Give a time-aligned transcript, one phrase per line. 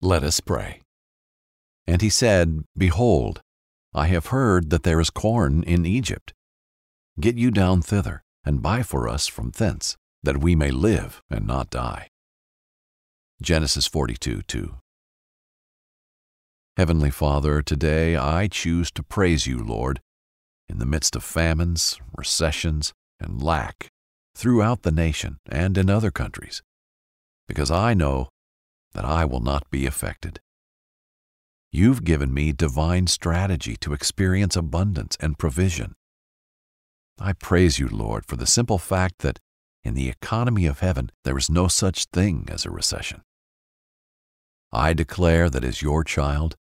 [0.00, 0.82] Let us pray.
[1.86, 3.40] And he said, Behold,
[3.92, 6.32] I have heard that there is corn in Egypt.
[7.18, 11.46] Get you down thither, and buy for us from thence, that we may live and
[11.46, 12.08] not die.
[13.42, 14.76] Genesis 42 2.
[16.76, 20.00] Heavenly Father, today I choose to praise you, Lord,
[20.68, 23.88] in the midst of famines, recessions, and lack
[24.36, 26.62] throughout the nation and in other countries,
[27.48, 28.28] because I know
[28.92, 30.40] that I will not be affected.
[31.70, 35.94] You've given me divine strategy to experience abundance and provision.
[37.20, 39.38] I praise you, Lord, for the simple fact that
[39.84, 43.22] in the economy of heaven there is no such thing as a recession.
[44.72, 46.56] I declare that as your child,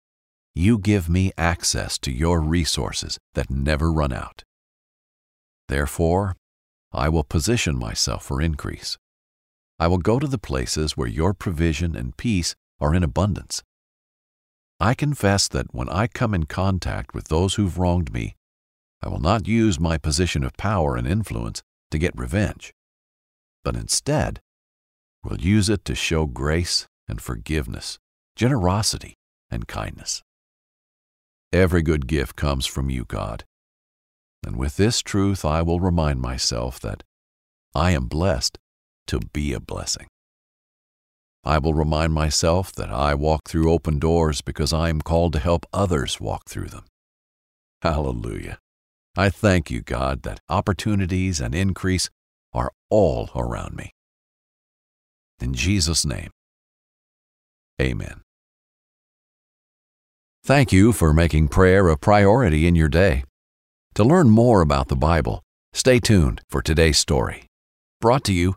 [0.54, 4.44] you give me access to your resources that never run out.
[5.68, 6.36] Therefore,
[6.92, 8.96] I will position myself for increase.
[9.84, 13.62] I will go to the places where your provision and peace are in abundance.
[14.80, 18.34] I confess that when I come in contact with those who've wronged me,
[19.02, 22.72] I will not use my position of power and influence to get revenge,
[23.62, 24.40] but instead
[25.22, 27.98] will use it to show grace and forgiveness,
[28.36, 29.18] generosity
[29.50, 30.22] and kindness.
[31.52, 33.44] Every good gift comes from you, God.
[34.46, 37.02] And with this truth, I will remind myself that
[37.74, 38.58] I am blessed
[39.06, 40.06] to be a blessing.
[41.44, 45.38] I will remind myself that I walk through open doors because I am called to
[45.38, 46.84] help others walk through them.
[47.82, 48.58] Hallelujah.
[49.16, 52.08] I thank you, God, that opportunities and increase
[52.52, 53.90] are all around me.
[55.40, 56.30] In Jesus' name,
[57.80, 58.22] amen.
[60.44, 63.24] Thank you for making prayer a priority in your day.
[63.94, 65.42] To learn more about the Bible,
[65.72, 67.46] stay tuned for today's story.
[68.00, 68.56] Brought to you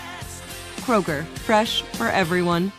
[0.81, 2.71] Kroger, fresh for everyone.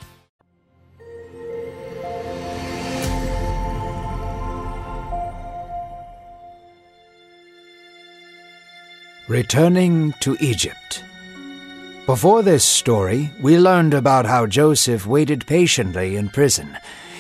[9.29, 11.05] Returning to Egypt.
[12.07, 16.77] Before this story, we learned about how Joseph waited patiently in prison.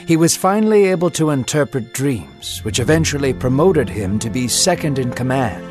[0.06, 5.12] He was finally able to interpret dreams, which eventually promoted him to be second in
[5.12, 5.64] command.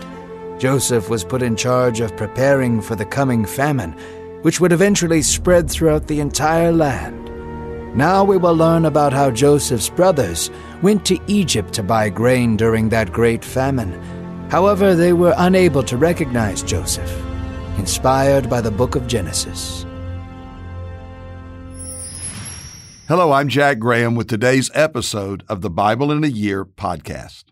[0.60, 3.94] Joseph was put in charge of preparing for the coming famine,
[4.42, 7.30] which would eventually spread throughout the entire land.
[7.96, 10.50] Now we will learn about how Joseph's brothers
[10.82, 13.92] went to Egypt to buy grain during that great famine.
[14.50, 17.12] However, they were unable to recognize Joseph
[17.78, 19.86] inspired by the book of Genesis.
[23.08, 27.44] Hello, I'm Jack Graham with today's episode of the Bible in a Year podcast.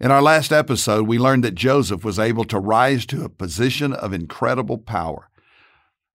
[0.00, 3.92] In our last episode, we learned that Joseph was able to rise to a position
[3.92, 5.28] of incredible power.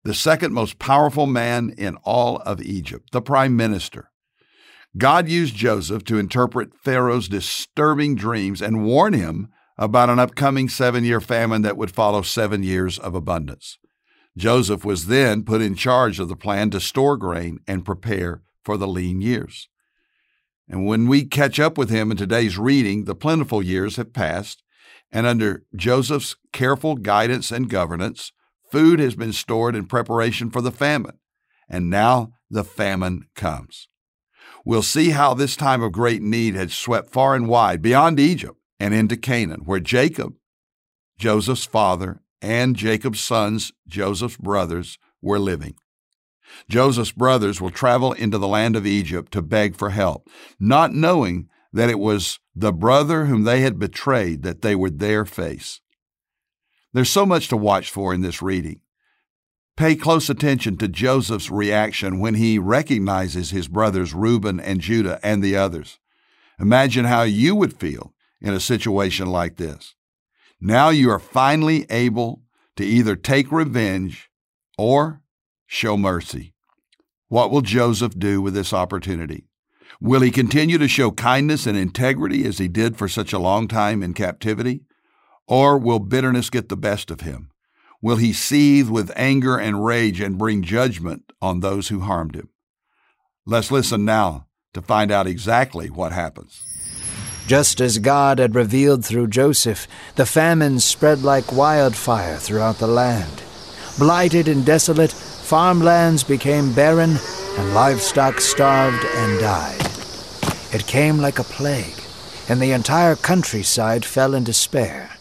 [0.04, 4.10] The second most powerful man in all of Egypt, the prime minister.
[4.96, 11.04] God used Joseph to interpret Pharaoh's disturbing dreams and warn him about an upcoming seven
[11.04, 13.78] year famine that would follow seven years of abundance.
[14.36, 18.76] Joseph was then put in charge of the plan to store grain and prepare for
[18.76, 19.68] the lean years.
[20.68, 24.62] And when we catch up with him in today's reading, the plentiful years have passed,
[25.10, 28.32] and under Joseph's careful guidance and governance,
[28.70, 31.18] food has been stored in preparation for the famine.
[31.68, 33.88] And now the famine comes.
[34.64, 38.58] We'll see how this time of great need had swept far and wide beyond Egypt
[38.80, 40.34] and into Canaan, where Jacob,
[41.18, 45.74] Joseph's father, and Jacob's sons, Joseph's brothers, were living.
[46.68, 50.28] Joseph's brothers will travel into the land of Egypt to beg for help,
[50.58, 55.24] not knowing that it was the brother whom they had betrayed that they would there
[55.24, 55.80] face.
[56.92, 58.80] There's so much to watch for in this reading.
[59.76, 65.42] Pay close attention to Joseph's reaction when he recognizes his brothers Reuben and Judah and
[65.42, 66.00] the others.
[66.58, 69.94] Imagine how you would feel in a situation like this.
[70.60, 72.42] Now you are finally able
[72.76, 74.30] to either take revenge
[74.76, 75.22] or
[75.66, 76.54] show mercy.
[77.28, 79.44] What will Joseph do with this opportunity?
[80.00, 83.68] Will he continue to show kindness and integrity as he did for such a long
[83.68, 84.82] time in captivity?
[85.48, 87.50] Or will bitterness get the best of him?
[88.02, 92.50] Will he seethe with anger and rage and bring judgment on those who harmed him?
[93.46, 96.62] Let's listen now to find out exactly what happens.
[97.46, 103.42] Just as God had revealed through Joseph, the famine spread like wildfire throughout the land.
[103.98, 107.16] Blighted and desolate, farmlands became barren,
[107.56, 109.80] and livestock starved and died.
[110.74, 111.98] It came like a plague,
[112.50, 115.17] and the entire countryside fell in despair.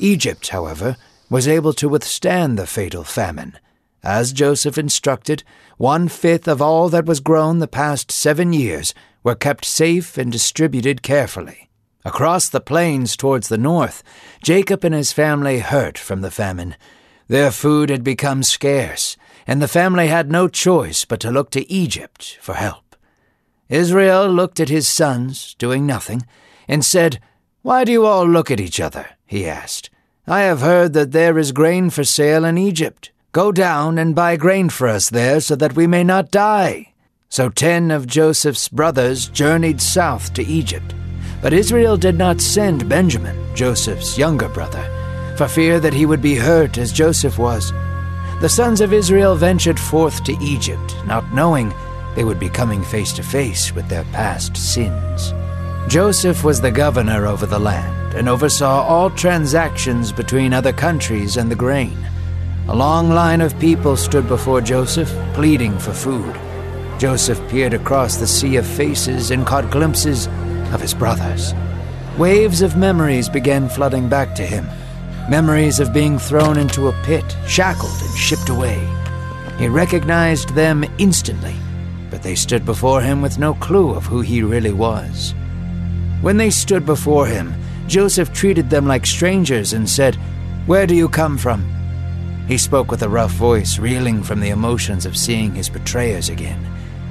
[0.00, 0.96] Egypt, however,
[1.28, 3.56] was able to withstand the fatal famine.
[4.02, 5.44] As Joseph instructed,
[5.76, 10.32] one fifth of all that was grown the past seven years were kept safe and
[10.32, 11.68] distributed carefully.
[12.04, 14.02] Across the plains towards the north,
[14.42, 16.76] Jacob and his family hurt from the famine.
[17.28, 21.70] Their food had become scarce, and the family had no choice but to look to
[21.70, 22.96] Egypt for help.
[23.68, 26.26] Israel looked at his sons, doing nothing,
[26.66, 27.20] and said,
[27.62, 29.06] Why do you all look at each other?
[29.30, 29.90] He asked.
[30.26, 33.12] I have heard that there is grain for sale in Egypt.
[33.30, 36.92] Go down and buy grain for us there so that we may not die.
[37.28, 40.96] So ten of Joseph's brothers journeyed south to Egypt.
[41.40, 44.84] But Israel did not send Benjamin, Joseph's younger brother,
[45.36, 47.70] for fear that he would be hurt as Joseph was.
[48.40, 51.72] The sons of Israel ventured forth to Egypt, not knowing
[52.16, 55.32] they would be coming face to face with their past sins.
[55.90, 61.50] Joseph was the governor over the land and oversaw all transactions between other countries and
[61.50, 61.98] the grain.
[62.68, 66.32] A long line of people stood before Joseph, pleading for food.
[67.00, 70.28] Joseph peered across the sea of faces and caught glimpses
[70.72, 71.54] of his brothers.
[72.16, 74.68] Waves of memories began flooding back to him.
[75.28, 78.78] Memories of being thrown into a pit, shackled, and shipped away.
[79.58, 81.56] He recognized them instantly,
[82.10, 85.34] but they stood before him with no clue of who he really was.
[86.22, 87.54] When they stood before him,
[87.86, 90.16] Joseph treated them like strangers and said,
[90.66, 91.64] Where do you come from?
[92.46, 96.66] He spoke with a rough voice, reeling from the emotions of seeing his betrayers again.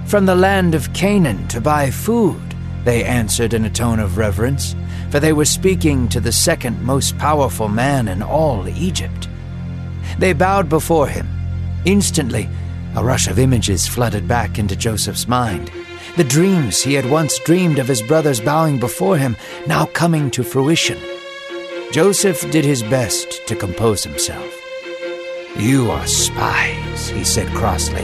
[0.06, 2.42] From the land of Canaan to buy food,
[2.84, 4.76] they answered in a tone of reverence,
[5.10, 9.28] for they were speaking to the second most powerful man in all Egypt.
[10.18, 11.28] They bowed before him.
[11.86, 12.50] Instantly,
[12.96, 15.72] a rush of images flooded back into Joseph's mind.
[16.20, 19.38] The dreams he had once dreamed of his brothers bowing before him
[19.68, 21.00] now coming to fruition.
[21.94, 24.54] Joseph did his best to compose himself.
[25.56, 28.04] You are spies, he said crossly.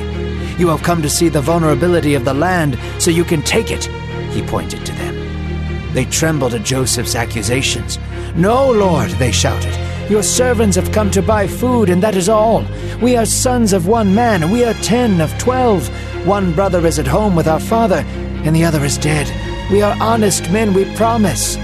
[0.57, 3.83] You have come to see the vulnerability of the land so you can take it,
[4.31, 5.93] he pointed to them.
[5.93, 7.99] They trembled at Joseph's accusations.
[8.33, 9.77] No, Lord, they shouted.
[10.09, 12.63] Your servants have come to buy food, and that is all.
[13.01, 15.89] We are sons of one man, we are ten of twelve.
[16.25, 18.03] One brother is at home with our father,
[18.43, 19.31] and the other is dead.
[19.71, 21.55] We are honest men, we promise.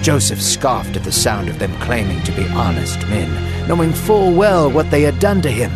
[0.00, 4.70] Joseph scoffed at the sound of them claiming to be honest men, knowing full well
[4.70, 5.70] what they had done to him.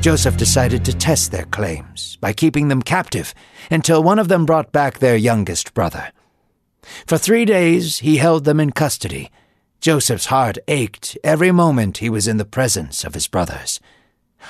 [0.00, 3.32] Joseph decided to test their claims by keeping them captive
[3.70, 6.10] until one of them brought back their youngest brother.
[7.06, 9.30] For three days he held them in custody.
[9.80, 13.78] Joseph's heart ached every moment he was in the presence of his brothers.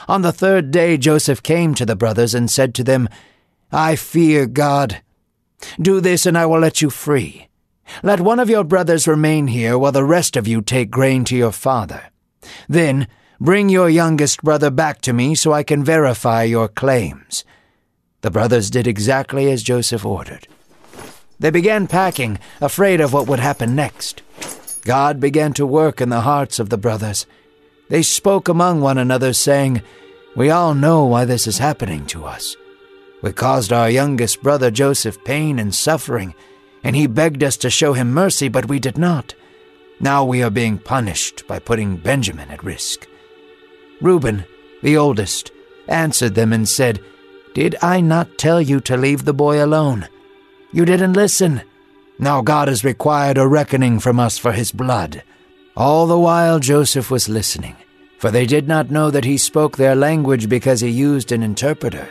[0.07, 3.09] On the third day Joseph came to the brothers and said to them,
[3.71, 5.03] I fear God.
[5.81, 7.49] Do this and I will let you free.
[8.03, 11.37] Let one of your brothers remain here while the rest of you take grain to
[11.37, 12.11] your father.
[12.69, 13.09] Then
[13.41, 17.45] bring your youngest brother back to me so I can verify your claims.
[18.21, 20.49] The brothers did exactly as Joseph ordered.
[21.39, 24.23] They began packing, afraid of what would happen next.
[24.83, 27.27] God began to work in the hearts of the brothers.
[27.89, 29.83] They spoke among one another, saying,
[30.37, 32.57] We all know why this is happening to us.
[33.23, 36.35] We caused our youngest brother Joseph pain and suffering
[36.85, 39.35] and he begged us to show him mercy, but we did not.
[40.01, 43.07] Now we are being punished by putting Benjamin at risk.
[44.01, 44.45] Reuben,
[44.83, 45.51] the oldest,
[45.89, 47.01] answered them and said,
[47.55, 50.09] Did I not tell you to leave the boy alone?
[50.73, 51.63] You didn't listen.
[52.19, 55.23] Now God has required a reckoning from us for his blood.
[55.79, 57.77] All the while Joseph was listening,
[58.19, 62.09] for they did not know that he spoke their language because he used an interpreter.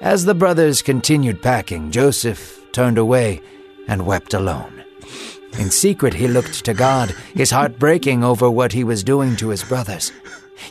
[0.00, 3.40] As the brothers continued packing, Joseph turned away
[3.86, 4.82] and wept alone.
[5.56, 9.50] In secret, he looked to God, his heart breaking over what he was doing to
[9.50, 10.10] his brothers.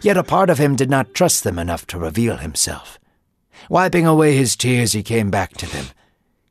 [0.02, 3.00] Yet a part of him did not trust them enough to reveal himself.
[3.70, 5.86] Wiping away his tears, he came back to them.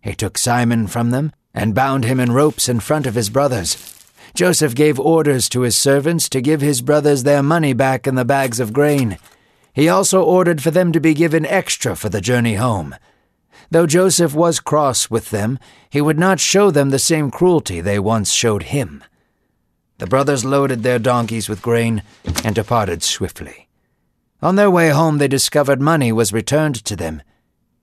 [0.00, 3.95] He took Simon from them and bound him in ropes in front of his brothers.
[4.34, 8.24] Joseph gave orders to his servants to give his brothers their money back in the
[8.24, 9.18] bags of grain.
[9.72, 12.94] He also ordered for them to be given extra for the journey home.
[13.70, 15.58] Though Joseph was cross with them,
[15.90, 19.02] he would not show them the same cruelty they once showed him.
[19.98, 22.02] The brothers loaded their donkeys with grain
[22.44, 23.68] and departed swiftly.
[24.42, 27.22] On their way home, they discovered money was returned to them.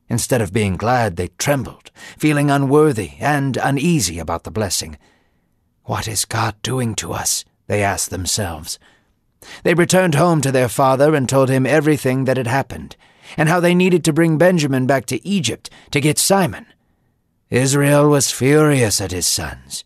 [0.09, 4.97] Instead of being glad, they trembled, feeling unworthy and uneasy about the blessing.
[5.85, 7.43] What is God doing to us?
[7.67, 8.79] They asked themselves.
[9.63, 12.95] They returned home to their father and told him everything that had happened,
[13.35, 16.65] and how they needed to bring Benjamin back to Egypt to get Simon.
[17.49, 19.83] Israel was furious at his sons.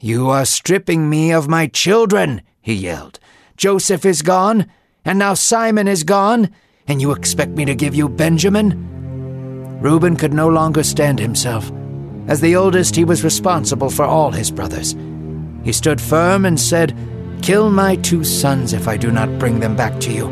[0.00, 3.20] You are stripping me of my children, he yelled.
[3.56, 4.66] Joseph is gone,
[5.04, 6.50] and now Simon is gone,
[6.86, 9.78] and you expect me to give you Benjamin?
[9.80, 11.70] Reuben could no longer stand himself.
[12.26, 14.94] As the oldest, he was responsible for all his brothers.
[15.64, 16.96] He stood firm and said,
[17.42, 20.26] Kill my two sons if I do not bring them back to you.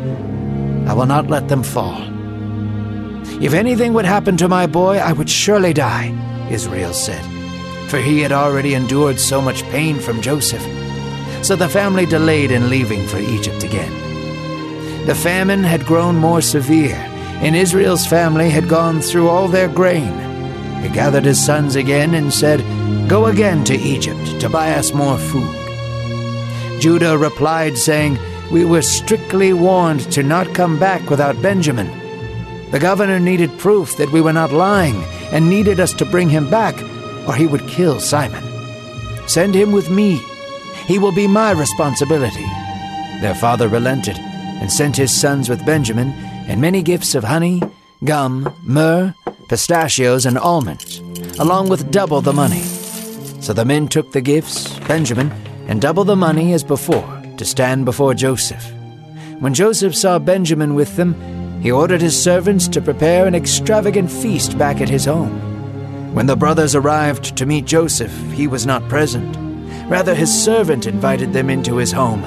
[0.87, 2.01] I will not let them fall.
[3.41, 6.13] If anything would happen to my boy, I would surely die,
[6.49, 7.23] Israel said,
[7.89, 10.65] for he had already endured so much pain from Joseph.
[11.45, 15.05] So the family delayed in leaving for Egypt again.
[15.05, 16.95] The famine had grown more severe,
[17.43, 20.11] and Israel's family had gone through all their grain.
[20.81, 22.59] He gathered his sons again and said,
[23.09, 25.53] Go again to Egypt to buy us more food.
[26.79, 28.17] Judah replied, saying,
[28.51, 31.87] We were strictly warned to not come back without Benjamin.
[32.71, 36.49] The governor needed proof that we were not lying and needed us to bring him
[36.49, 36.75] back,
[37.27, 38.43] or he would kill Simon.
[39.27, 40.21] Send him with me.
[40.85, 42.45] He will be my responsibility.
[43.21, 46.11] Their father relented and sent his sons with Benjamin
[46.47, 47.61] and many gifts of honey,
[48.03, 49.13] gum, myrrh,
[49.47, 50.99] pistachios, and almonds,
[51.39, 52.61] along with double the money.
[53.41, 55.31] So the men took the gifts, Benjamin,
[55.67, 58.71] and double the money as before, to stand before Joseph.
[59.39, 61.15] When Joseph saw Benjamin with them,
[61.61, 66.13] he ordered his servants to prepare an extravagant feast back at his home.
[66.13, 69.35] When the brothers arrived to meet Joseph, he was not present.
[69.87, 72.25] Rather, his servant invited them into his home.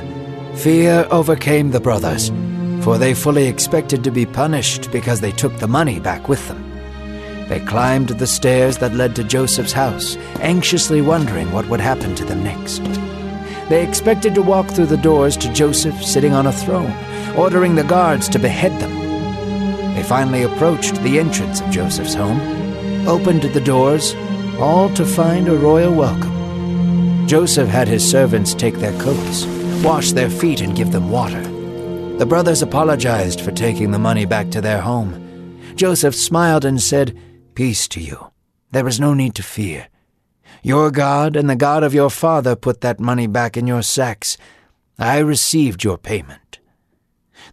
[0.54, 2.30] Fear overcame the brothers,
[2.84, 6.69] for they fully expected to be punished because they took the money back with them.
[7.50, 12.24] They climbed the stairs that led to Joseph's house, anxiously wondering what would happen to
[12.24, 12.84] them next.
[13.68, 16.94] They expected to walk through the doors to Joseph sitting on a throne,
[17.36, 18.96] ordering the guards to behead them.
[19.96, 22.40] They finally approached the entrance of Joseph's home,
[23.08, 24.14] opened the doors,
[24.60, 27.26] all to find a royal welcome.
[27.26, 29.44] Joseph had his servants take their coats,
[29.82, 31.42] wash their feet, and give them water.
[32.18, 35.58] The brothers apologized for taking the money back to their home.
[35.74, 37.18] Joseph smiled and said,
[37.60, 38.30] Peace to you.
[38.70, 39.88] There is no need to fear.
[40.62, 44.38] Your God and the God of your father put that money back in your sacks.
[44.98, 46.58] I received your payment.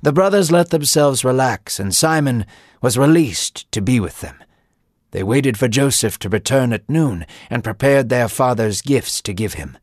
[0.01, 2.45] The brothers let themselves relax, and Simon
[2.81, 4.41] was released to be with them.
[5.11, 9.55] They waited for Joseph to return at noon and prepared their father's gifts to give
[9.55, 9.77] him.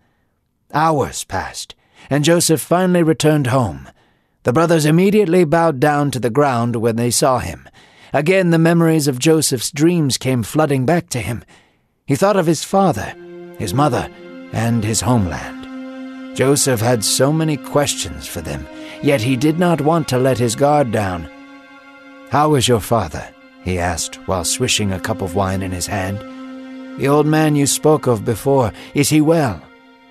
[0.72, 1.74] Hours passed,
[2.08, 3.90] and Joseph finally returned home.
[4.44, 7.68] The brothers immediately bowed down to the ground when they saw him.
[8.14, 11.42] Again, the memories of Joseph's dreams came flooding back to him.
[12.06, 13.12] He thought of his father,
[13.58, 14.08] his mother,
[14.52, 16.36] and his homeland.
[16.36, 18.68] Joseph had so many questions for them,
[19.02, 21.28] yet he did not want to let his guard down.
[22.30, 23.28] How is your father?
[23.64, 26.20] he asked while swishing a cup of wine in his hand.
[27.00, 29.60] The old man you spoke of before, is he well?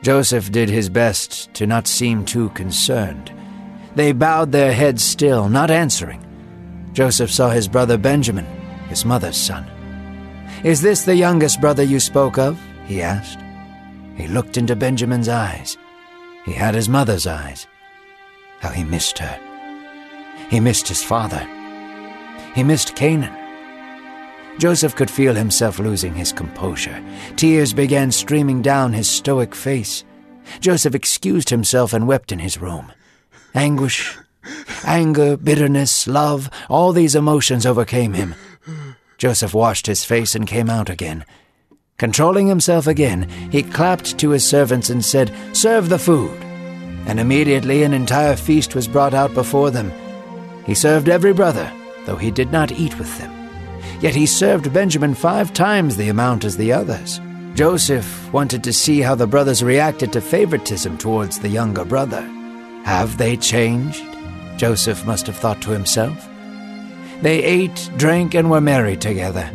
[0.02, 3.32] Joseph did his best to not seem too concerned.
[3.96, 6.20] They bowed their heads still, not answering.
[6.94, 8.46] Joseph saw his brother Benjamin,
[8.88, 9.66] his mother's son.
[10.64, 12.60] Is this the youngest brother you spoke of?
[12.86, 13.40] he asked.
[14.16, 15.78] He looked into Benjamin's eyes.
[16.46, 17.68] He had his mother's eyes.
[18.60, 19.40] How he missed her.
[20.50, 21.48] He missed his father.
[22.54, 23.36] He missed Canaan.
[24.60, 27.04] Joseph could feel himself losing his composure.
[27.36, 30.04] Tears began streaming down his stoic face.
[30.60, 32.92] Joseph excused himself and wept in his room.
[33.56, 34.18] Anguish,
[34.86, 38.36] Anger, bitterness, love, all these emotions overcame him.
[39.18, 41.26] Joseph washed his face and came out again.
[41.98, 46.38] Controlling himself again, he clapped to his servants and said, Serve the food.
[47.06, 49.92] And immediately an entire feast was brought out before them.
[50.66, 51.72] He served every brother,
[52.06, 53.32] though he did not eat with them.
[54.02, 57.22] Yet he served Benjamin five times the amount as the others.
[57.56, 62.22] Joseph wanted to see how the brothers reacted to favoritism towards the younger brother.
[62.84, 64.04] Have they changed?
[64.58, 66.28] Joseph must have thought to himself.
[67.22, 69.50] They ate, drank, and were merry together.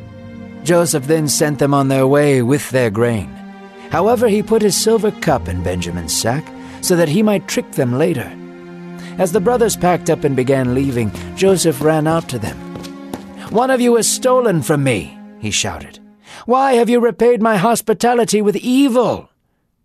[0.65, 3.29] Joseph then sent them on their way with their grain.
[3.91, 6.47] However, he put his silver cup in Benjamin's sack
[6.83, 8.31] so that he might trick them later.
[9.19, 12.57] As the brothers packed up and began leaving, Joseph ran out to them.
[13.51, 15.99] One of you has stolen from me, he shouted.
[16.45, 19.31] Why have you repaid my hospitality with evil?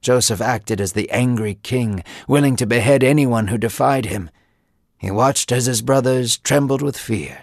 [0.02, 4.30] Joseph acted as the angry king, willing to behead anyone who defied him.
[5.04, 7.40] He watched as his brothers trembled with fear.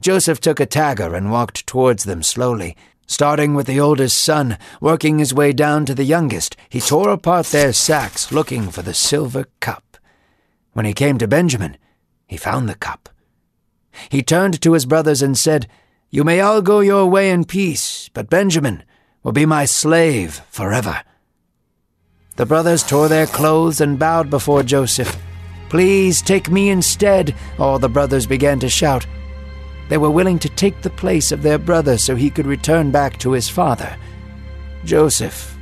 [0.00, 2.76] Joseph took a dagger and walked towards them slowly.
[3.08, 7.46] Starting with the oldest son, working his way down to the youngest, he tore apart
[7.46, 9.96] their sacks looking for the silver cup.
[10.72, 11.76] When he came to Benjamin,
[12.28, 13.08] he found the cup.
[14.08, 15.66] He turned to his brothers and said,
[16.08, 18.84] You may all go your way in peace, but Benjamin
[19.24, 21.02] will be my slave forever.
[22.36, 25.20] The brothers tore their clothes and bowed before Joseph.
[25.70, 29.06] Please take me instead, all the brothers began to shout.
[29.88, 33.18] They were willing to take the place of their brother so he could return back
[33.18, 33.96] to his father.
[34.84, 35.56] Joseph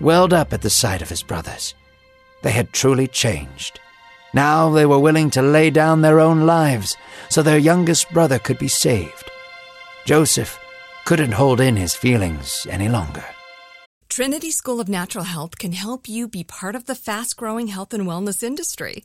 [0.00, 1.74] welled up at the sight of his brothers.
[2.42, 3.78] They had truly changed.
[4.32, 6.96] Now they were willing to lay down their own lives
[7.28, 9.30] so their youngest brother could be saved.
[10.06, 10.58] Joseph
[11.04, 13.24] couldn't hold in his feelings any longer.
[14.08, 17.92] Trinity School of Natural Health can help you be part of the fast growing health
[17.92, 19.04] and wellness industry.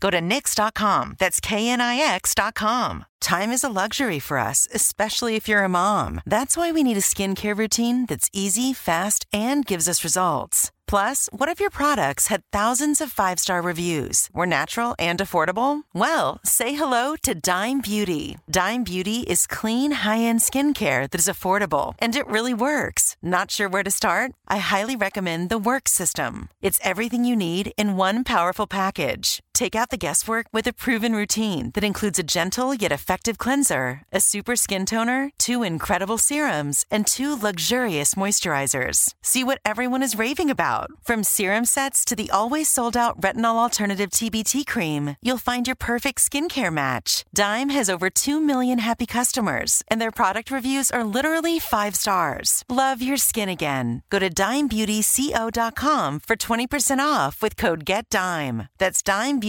[0.00, 1.16] Go to Knix.com.
[1.18, 3.04] That's KNIX.com.
[3.20, 6.20] Time is a luxury for us, especially if you're a mom.
[6.24, 10.70] That's why we need a skincare routine that's easy, fast, and gives us results.
[10.88, 15.82] Plus, what if your products had thousands of five star reviews, were natural and affordable?
[15.92, 18.38] Well, say hello to Dime Beauty.
[18.50, 23.16] Dime Beauty is clean, high end skincare that is affordable and it really works.
[23.22, 24.32] Not sure where to start?
[24.48, 26.48] I highly recommend the Work System.
[26.62, 29.40] It's everything you need in one powerful package.
[29.58, 34.02] Take out the guesswork with a proven routine that includes a gentle yet effective cleanser,
[34.12, 39.14] a super skin toner, two incredible serums, and two luxurious moisturizers.
[39.20, 40.92] See what everyone is raving about.
[41.02, 45.74] From serum sets to the always sold out retinol alternative TBT cream, you'll find your
[45.74, 47.24] perfect skincare match.
[47.34, 52.62] Dime has over 2 million happy customers, and their product reviews are literally five stars.
[52.68, 54.02] Love your skin again.
[54.08, 58.68] Go to dimebeautyco.com for 20% off with code GETDIME.
[58.78, 59.47] That's dimebeautyco.com,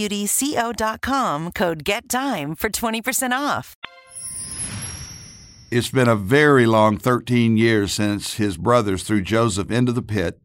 [1.54, 3.76] code GETDIME for 20% off.
[5.70, 10.40] It's been a very long 13 years since his brothers threw Joseph into the pit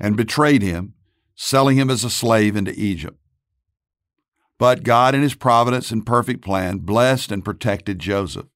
[0.00, 0.94] and betrayed him,
[1.34, 3.18] selling him as a slave into Egypt.
[4.58, 8.46] But God, in his providence and perfect plan, blessed and protected Joseph.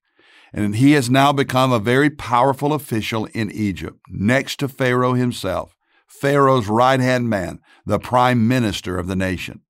[0.52, 5.76] And he has now become a very powerful official in Egypt, next to Pharaoh himself,
[6.06, 9.60] Pharaoh's right hand man, the prime minister of the nation.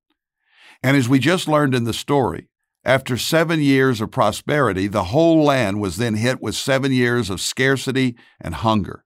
[0.83, 2.49] And as we just learned in the story,
[2.85, 7.41] after seven years of prosperity, the whole land was then hit with seven years of
[7.41, 9.05] scarcity and hunger.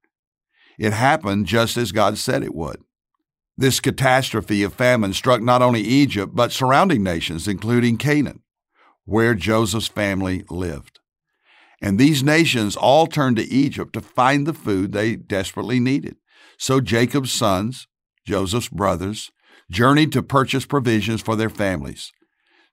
[0.78, 2.80] It happened just as God said it would.
[3.56, 8.42] This catastrophe of famine struck not only Egypt, but surrounding nations, including Canaan,
[9.04, 11.00] where Joseph's family lived.
[11.80, 16.16] And these nations all turned to Egypt to find the food they desperately needed.
[16.58, 17.86] So Jacob's sons,
[18.26, 19.30] Joseph's brothers,
[19.70, 22.12] journeyed to purchase provisions for their families.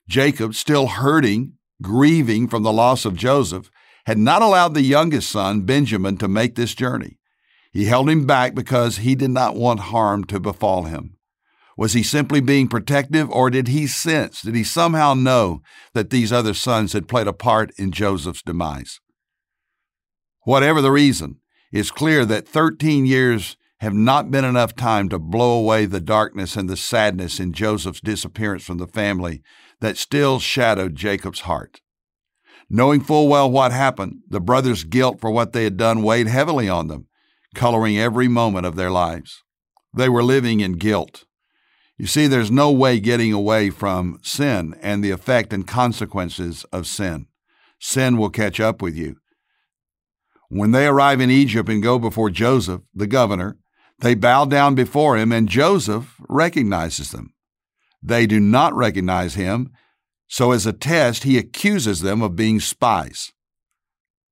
[0.08, 3.69] Jacob, still hurting, grieving from the loss of Joseph,
[4.06, 7.17] had not allowed the youngest son, Benjamin, to make this journey.
[7.71, 11.17] He held him back because he did not want harm to befall him.
[11.77, 15.62] Was he simply being protective, or did he sense, did he somehow know
[15.93, 18.99] that these other sons had played a part in Joseph's demise?
[20.43, 21.39] Whatever the reason,
[21.71, 26.56] it's clear that 13 years have not been enough time to blow away the darkness
[26.56, 29.41] and the sadness in Joseph's disappearance from the family
[29.80, 31.82] that still shadowed Jacob's heart.
[32.70, 36.70] Knowing full well what happened, the brothers' guilt for what they had done weighed heavily
[36.70, 37.08] on them,
[37.56, 39.44] coloring every moment of their lives.
[39.91, 41.26] They were living in guilt.
[41.98, 46.86] You see, there's no way getting away from sin and the effect and consequences of
[46.86, 47.26] sin.
[47.80, 49.15] Sin will catch up with you.
[50.50, 53.58] When they arrive in Egypt and go before Joseph, the governor,
[54.01, 57.33] they bow down before him, and Joseph recognizes them.
[58.03, 59.71] They do not recognize him,
[60.27, 63.31] so as a test, he accuses them of being spies.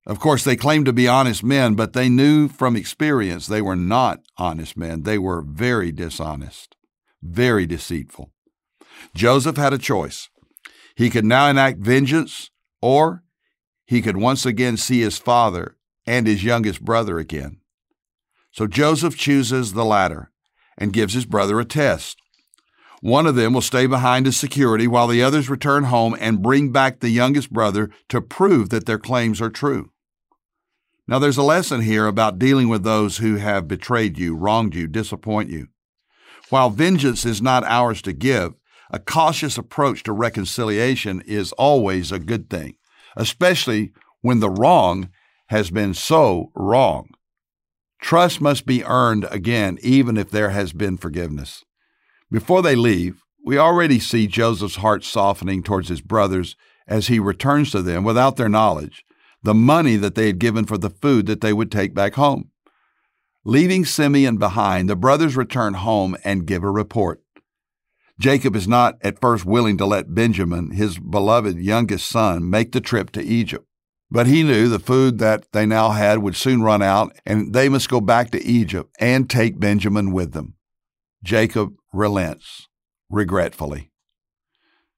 [0.05, 3.75] Of course, they claim to be honest men, but they knew from experience they were
[3.75, 5.03] not honest men.
[5.03, 6.75] They were very dishonest,
[7.21, 8.31] very deceitful.
[9.13, 10.29] Joseph had a choice.
[10.95, 12.49] He could now enact vengeance,
[12.81, 13.23] or
[13.85, 15.77] he could once again see his father
[16.07, 17.58] and his youngest brother again.
[18.59, 20.31] So Joseph chooses the latter
[20.77, 22.17] and gives his brother a test.
[22.99, 26.73] One of them will stay behind as security while the others return home and bring
[26.73, 29.91] back the youngest brother to prove that their claims are true.
[31.07, 34.87] Now, there's a lesson here about dealing with those who have betrayed you, wronged you,
[34.87, 35.67] disappoint you.
[36.49, 38.55] While vengeance is not ours to give,
[38.91, 42.75] a cautious approach to reconciliation is always a good thing,
[43.15, 45.11] especially when the wrong
[45.47, 47.11] has been so wrong.
[48.01, 51.63] Trust must be earned again, even if there has been forgiveness.
[52.31, 56.55] Before they leave, we already see Joseph's heart softening towards his brothers
[56.87, 59.05] as he returns to them without their knowledge
[59.43, 62.49] the money that they had given for the food that they would take back home.
[63.45, 67.21] Leaving Simeon behind, the brothers return home and give a report.
[68.19, 72.81] Jacob is not at first willing to let Benjamin, his beloved youngest son, make the
[72.81, 73.65] trip to Egypt.
[74.11, 77.69] But he knew the food that they now had would soon run out, and they
[77.69, 80.55] must go back to Egypt and take Benjamin with them.
[81.23, 82.67] Jacob relents,
[83.09, 83.91] regretfully.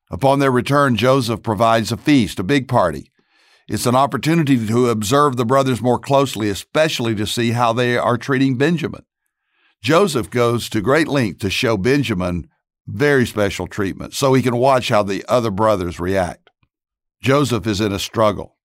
[0.09, 3.11] Upon their return, Joseph provides a feast, a big party.
[3.67, 8.17] It's an opportunity to observe the brothers more closely, especially to see how they are
[8.17, 9.03] treating Benjamin.
[9.81, 12.47] Joseph goes to great length to show Benjamin
[12.87, 16.49] very special treatment so he can watch how the other brothers react.
[17.21, 18.57] Joseph is in a struggle.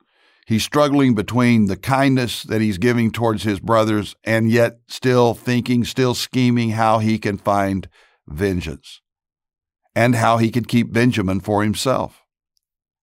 [0.46, 5.84] He's struggling between the kindness that he's giving towards his brothers and yet still thinking,
[5.84, 7.88] still scheming how he can find
[8.28, 9.00] vengeance
[9.96, 12.22] and how he can keep Benjamin for himself.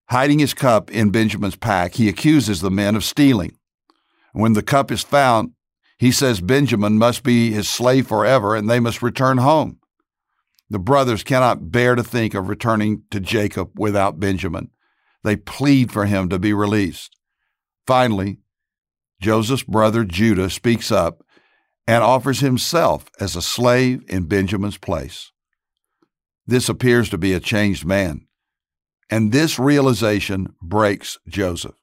[0.09, 3.57] Hiding his cup in Benjamin's pack, he accuses the men of stealing.
[4.31, 5.51] When the cup is found,
[5.97, 9.79] he says Benjamin must be his slave forever and they must return home.
[10.69, 14.69] The brothers cannot bear to think of returning to Jacob without Benjamin.
[15.23, 17.17] They plead for him to be released.
[17.85, 18.39] Finally,
[19.21, 21.23] Joseph's brother Judah speaks up
[21.87, 25.31] and offers himself as a slave in Benjamin's place.
[26.45, 28.27] This appears to be a changed man,
[29.09, 31.75] and this realization breaks Joseph.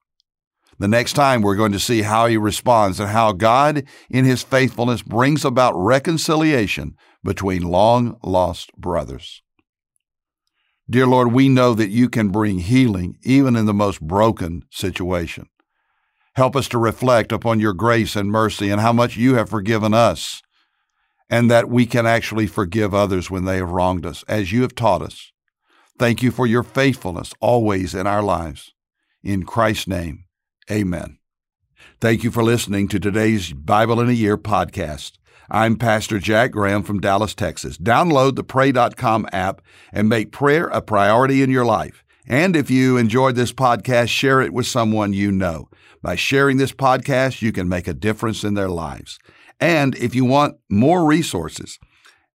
[0.78, 4.42] The next time we're going to see how he responds and how God, in his
[4.42, 9.42] faithfulness, brings about reconciliation between long lost brothers.
[10.88, 15.48] Dear Lord, we know that you can bring healing even in the most broken situation.
[16.40, 19.92] Help us to reflect upon your grace and mercy and how much you have forgiven
[19.92, 20.40] us,
[21.28, 24.74] and that we can actually forgive others when they have wronged us, as you have
[24.74, 25.32] taught us.
[25.98, 28.72] Thank you for your faithfulness always in our lives.
[29.22, 30.24] In Christ's name,
[30.70, 31.18] amen.
[32.00, 35.18] Thank you for listening to today's Bible in a Year podcast.
[35.50, 37.76] I'm Pastor Jack Graham from Dallas, Texas.
[37.76, 39.60] Download the Pray.com app
[39.92, 42.02] and make prayer a priority in your life.
[42.26, 45.68] And if you enjoyed this podcast, share it with someone you know.
[46.02, 49.18] By sharing this podcast, you can make a difference in their lives.
[49.60, 51.78] And if you want more resources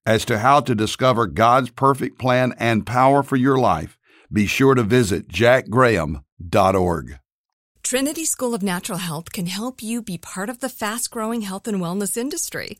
[0.06, 3.98] as to how to discover God's perfect plan and power for your life,
[4.32, 7.20] be sure to visit jackgraham.org.
[7.84, 11.68] Trinity School of Natural Health can help you be part of the fast growing health
[11.68, 12.80] and wellness industry.